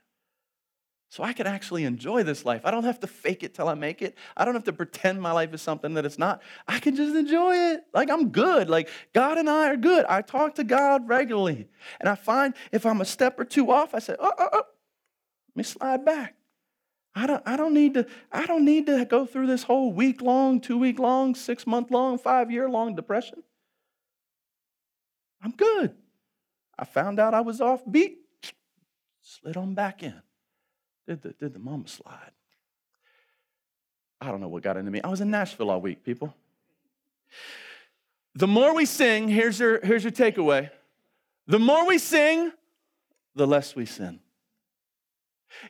[1.13, 2.63] So I can actually enjoy this life.
[2.65, 4.17] I don't have to fake it till I make it.
[4.35, 6.41] I don't have to pretend my life is something that it's not.
[6.67, 7.83] I can just enjoy it.
[7.93, 8.71] Like I'm good.
[8.71, 10.07] Like God and I are good.
[10.07, 11.69] I talk to God regularly.
[12.01, 14.57] And I find if I'm a step or two off, I say, oh, oh, oh,
[14.57, 16.35] let me slide back.
[17.15, 20.23] I don't, I don't need to, I don't need to go through this whole week
[20.23, 23.43] long, two week long, six month long, five year long depression.
[25.43, 25.95] I'm good.
[26.79, 28.17] I found out I was off beat,
[29.21, 30.23] slid on back in.
[31.07, 32.33] Did the, did the mama slide?
[34.21, 35.01] I don't know what got into me.
[35.03, 36.35] I was in Nashville all week, people.
[38.35, 40.71] The more we sing, here's your, here's your takeaway.
[41.47, 42.53] The more we sing,
[43.35, 44.21] the less we sin.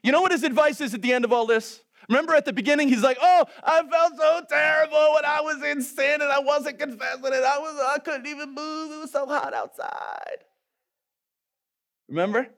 [0.03, 1.81] You know what his advice is at the end of all this?
[2.09, 5.83] Remember at the beginning, he's like, "Oh, I felt so terrible when I was in
[5.83, 7.45] sin and I wasn't confessing it.
[7.45, 8.93] I was, I couldn't even move.
[8.93, 10.45] It was so hot outside."
[12.09, 12.49] Remember?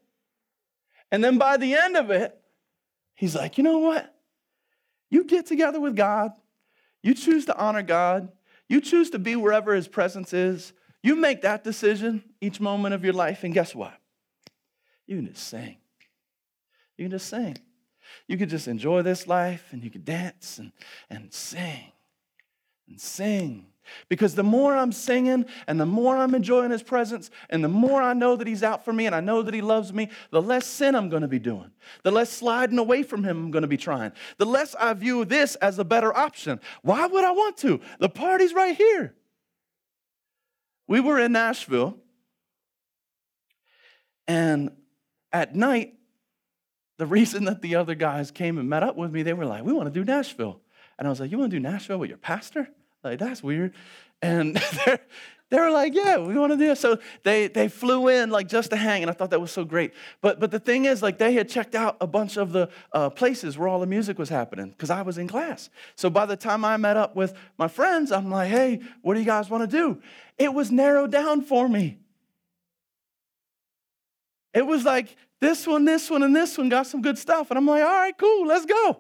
[1.10, 2.36] And then by the end of it,
[3.14, 4.14] He's like, you know what?
[5.10, 6.32] You get together with God,
[7.02, 8.30] you choose to honor God,
[8.68, 10.72] you choose to be wherever His presence is.
[11.02, 13.92] You make that decision each moment of your life, and guess what?
[15.06, 15.76] You can just sing.
[16.96, 17.58] You can just sing.
[18.26, 20.72] You can just enjoy this life and you can dance and,
[21.10, 21.92] and sing
[22.88, 23.66] and sing
[24.08, 28.02] because the more I'm singing and the more I'm enjoying his presence and the more
[28.02, 30.42] I know that he's out for me and I know that he loves me, the
[30.42, 31.70] less sin I'm going to be doing.
[32.02, 34.12] The less sliding away from him I'm going to be trying.
[34.38, 36.60] The less I view this as a better option.
[36.82, 37.80] Why would I want to?
[37.98, 39.14] The party's right here.
[40.86, 41.98] We were in Nashville
[44.26, 44.70] and
[45.32, 45.94] at night,
[46.98, 49.64] the reason that the other guys came and met up with me, they were like,
[49.64, 50.60] We want to do Nashville.
[50.98, 52.68] And I was like, You want to do Nashville with your pastor?
[53.04, 53.74] Like, that's weird.
[54.22, 54.56] And
[55.50, 56.78] they were like, yeah, we want to do it.
[56.78, 59.64] So they, they flew in like just to hang, and I thought that was so
[59.64, 59.92] great.
[60.20, 63.10] But, but the thing is, like, they had checked out a bunch of the uh,
[63.10, 65.70] places where all the music was happening because I was in class.
[65.94, 69.20] So by the time I met up with my friends, I'm like, hey, what do
[69.20, 70.00] you guys want to do?
[70.38, 71.98] It was narrowed down for me.
[74.54, 77.50] It was like this one, this one, and this one got some good stuff.
[77.50, 78.98] And I'm like, all right, cool, let's go.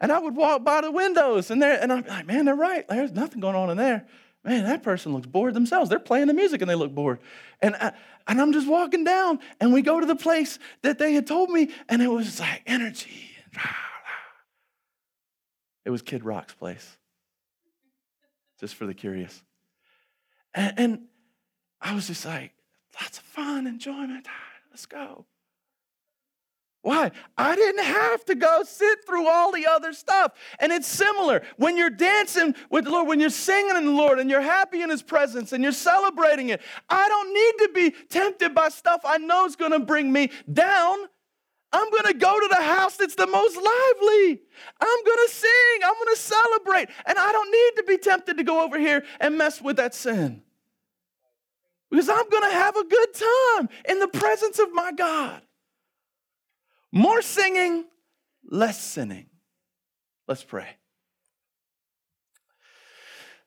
[0.00, 2.86] And I would walk by the windows and there, and I'm like, man, they're right.
[2.88, 4.06] There's nothing going on in there.
[4.44, 5.88] Man, that person looks bored themselves.
[5.88, 7.20] They're playing the music and they look bored.
[7.62, 7.92] And, I,
[8.26, 11.48] and I'm just walking down and we go to the place that they had told
[11.48, 13.30] me, and it was like energy.
[15.84, 16.98] It was Kid Rock's place,
[18.60, 19.42] just for the curious.
[20.54, 21.00] And, and
[21.80, 22.52] I was just like,
[23.00, 24.26] lots of fun, enjoyment.
[24.70, 25.26] Let's go.
[26.84, 27.12] Why?
[27.38, 30.32] I didn't have to go sit through all the other stuff.
[30.60, 31.42] And it's similar.
[31.56, 34.82] When you're dancing with the Lord, when you're singing in the Lord and you're happy
[34.82, 36.60] in His presence and you're celebrating it,
[36.90, 40.30] I don't need to be tempted by stuff I know is going to bring me
[40.52, 40.98] down.
[41.72, 44.42] I'm going to go to the house that's the most lively.
[44.78, 45.80] I'm going to sing.
[45.86, 46.90] I'm going to celebrate.
[47.06, 49.94] And I don't need to be tempted to go over here and mess with that
[49.94, 50.42] sin.
[51.90, 55.40] Because I'm going to have a good time in the presence of my God.
[56.94, 57.86] More singing,
[58.48, 59.26] less sinning.
[60.28, 60.68] Let's pray.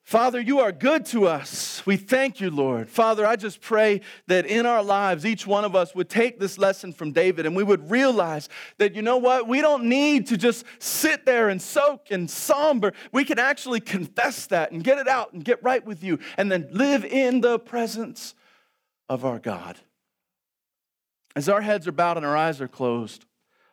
[0.04, 1.82] Father, you are good to us.
[1.86, 2.90] We thank you, Lord.
[2.90, 6.58] Father, I just pray that in our lives, each one of us would take this
[6.58, 10.36] lesson from David and we would realize that, you know what, we don't need to
[10.36, 12.92] just sit there and soak and somber.
[13.14, 16.52] We can actually confess that and get it out and get right with you and
[16.52, 18.36] then live in the presence
[19.08, 19.78] of our God.
[21.34, 23.26] As our heads are bowed and our eyes are closed,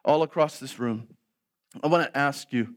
[0.04, 1.08] all across this room,
[1.82, 2.74] I want to ask you.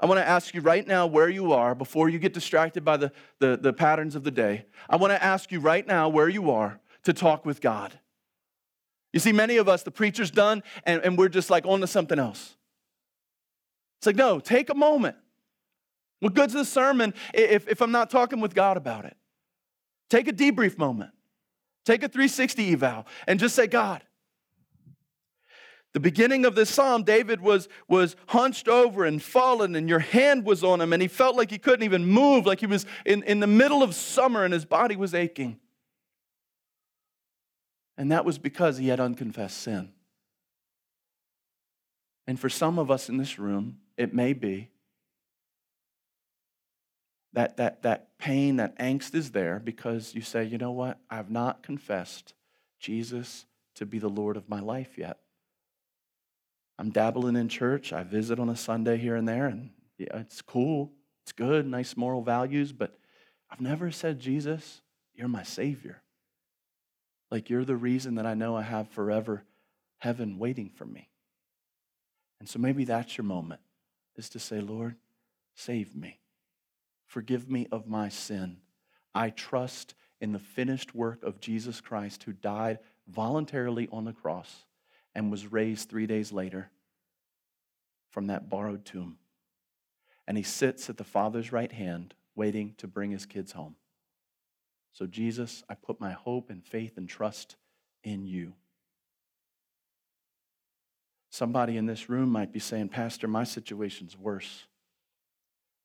[0.00, 2.96] I want to ask you right now where you are before you get distracted by
[2.96, 4.66] the, the, the patterns of the day.
[4.90, 7.98] I want to ask you right now where you are to talk with God.
[9.12, 11.86] You see, many of us, the preacher's done, and, and we're just like on to
[11.86, 12.56] something else.
[13.98, 15.16] It's like, no, take a moment.
[16.20, 19.16] What good's the sermon if, if I'm not talking with God about it?
[20.10, 21.12] Take a debrief moment.
[21.84, 24.02] Take a 360 eval and just say, God,
[25.94, 30.44] the beginning of this psalm, David was, was hunched over and fallen, and your hand
[30.44, 33.22] was on him, and he felt like he couldn't even move, like he was in,
[33.22, 35.60] in the middle of summer and his body was aching.
[37.96, 39.92] And that was because he had unconfessed sin.
[42.26, 44.70] And for some of us in this room, it may be
[47.34, 50.98] that, that, that pain, that angst is there because you say, you know what?
[51.08, 52.34] I've not confessed
[52.80, 55.18] Jesus to be the Lord of my life yet.
[56.78, 57.92] I'm dabbling in church.
[57.92, 60.92] I visit on a Sunday here and there, and yeah, it's cool.
[61.22, 62.98] It's good, nice moral values, but
[63.50, 64.82] I've never said, Jesus,
[65.14, 66.02] you're my Savior.
[67.30, 69.44] Like you're the reason that I know I have forever
[69.98, 71.08] heaven waiting for me.
[72.40, 73.60] And so maybe that's your moment
[74.16, 74.96] is to say, Lord,
[75.54, 76.20] save me.
[77.06, 78.58] Forgive me of my sin.
[79.14, 84.64] I trust in the finished work of Jesus Christ who died voluntarily on the cross
[85.14, 86.70] and was raised three days later
[88.10, 89.18] from that borrowed tomb.
[90.26, 93.76] And he sits at the Father's right hand, waiting to bring his kids home.
[94.92, 97.56] So, Jesus, I put my hope and faith and trust
[98.04, 98.54] in you.
[101.30, 104.66] Somebody in this room might be saying, Pastor, my situation's worse.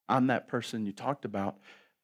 [0.07, 1.57] I'm that person you talked about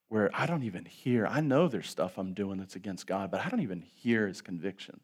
[0.09, 3.45] where I don't even hear, I know there's stuff I'm doing that's against God, but
[3.45, 4.99] I don't even hear his conviction.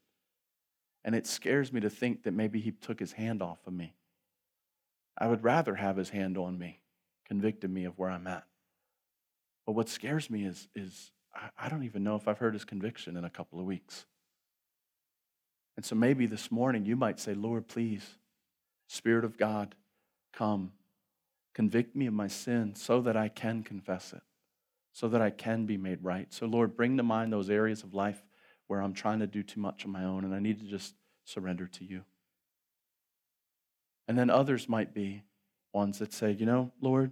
[1.03, 3.95] And it scares me to think that maybe he took his hand off of me.
[5.17, 6.81] I would rather have his hand on me,
[7.25, 8.43] convicting me of where I'm at.
[9.65, 11.11] But what scares me is, is
[11.57, 14.05] I don't even know if I've heard his conviction in a couple of weeks.
[15.75, 18.17] And so maybe this morning you might say, Lord, please,
[18.87, 19.75] Spirit of God,
[20.33, 20.73] come.
[21.53, 24.21] Convict me of my sin so that I can confess it,
[24.93, 26.31] so that I can be made right.
[26.33, 28.21] So, Lord, bring to mind those areas of life
[28.71, 30.95] where I'm trying to do too much on my own and I need to just
[31.25, 32.05] surrender to you.
[34.07, 35.23] And then others might be
[35.73, 37.11] ones that say, you know, Lord,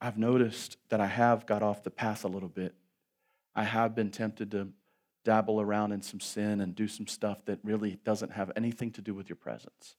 [0.00, 2.74] I've noticed that I have got off the path a little bit.
[3.54, 4.70] I have been tempted to
[5.24, 9.00] dabble around in some sin and do some stuff that really doesn't have anything to
[9.00, 9.94] do with your presence.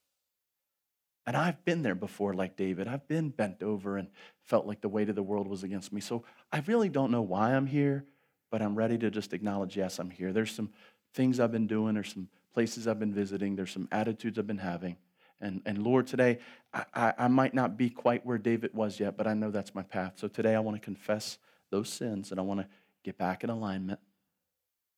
[1.25, 2.89] And I've been there before, like David.
[2.89, 4.09] I've been bent over and
[4.43, 6.01] felt like the weight of the world was against me.
[6.01, 8.03] So I really don't know why I'm here
[8.51, 10.31] but I'm ready to just acknowledge, yes, I'm here.
[10.31, 10.69] There's some
[11.13, 14.57] things I've been doing, there's some places I've been visiting, there's some attitudes I've been
[14.57, 14.97] having.
[15.41, 16.39] And, and Lord, today,
[16.73, 19.75] I, I, I might not be quite where David was yet, but I know that's
[19.75, 20.13] my path.
[20.15, 21.37] So today I want to confess
[21.71, 22.67] those sins and I want to
[23.03, 23.99] get back in alignment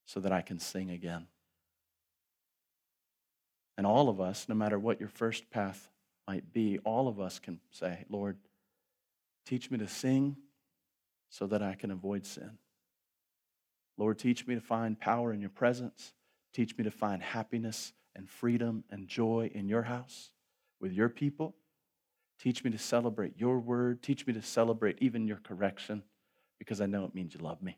[0.06, 1.28] so that I can sing again.
[3.78, 5.90] And all of us, no matter what your first path
[6.28, 8.38] might be, all of us can say, Lord,
[9.46, 10.38] teach me to sing
[11.30, 12.58] so that I can avoid sin.
[13.98, 16.14] Lord, teach me to find power in your presence.
[16.54, 20.32] Teach me to find happiness and freedom and joy in your house
[20.80, 21.56] with your people.
[22.40, 24.04] Teach me to celebrate your word.
[24.04, 26.04] Teach me to celebrate even your correction
[26.60, 27.78] because I know it means you love me.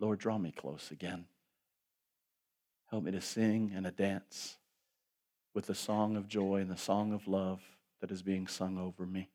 [0.00, 1.26] Lord, draw me close again.
[2.90, 4.56] Help me to sing and to dance
[5.54, 7.60] with the song of joy and the song of love
[8.00, 9.30] that is being sung over me.